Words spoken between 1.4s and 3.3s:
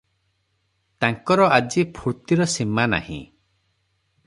ଆଜି ଫୁର୍ତ୍ତିର ସୀମାନାହିଁ।